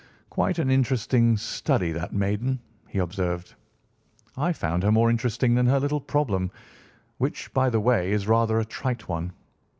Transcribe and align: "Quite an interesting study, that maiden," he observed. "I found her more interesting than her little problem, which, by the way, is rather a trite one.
"Quite 0.31 0.57
an 0.57 0.71
interesting 0.71 1.37
study, 1.37 1.91
that 1.91 2.11
maiden," 2.11 2.59
he 2.87 2.97
observed. 2.97 3.53
"I 4.35 4.51
found 4.51 4.81
her 4.81 4.91
more 4.91 5.11
interesting 5.11 5.53
than 5.53 5.67
her 5.67 5.79
little 5.79 6.01
problem, 6.01 6.49
which, 7.19 7.53
by 7.53 7.69
the 7.69 7.79
way, 7.81 8.11
is 8.11 8.27
rather 8.27 8.57
a 8.59 8.65
trite 8.65 9.07
one. 9.07 9.33